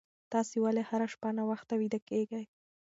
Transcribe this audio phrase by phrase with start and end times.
[0.31, 2.43] تاسي ولې هره شپه ناوخته ویده کېږئ؟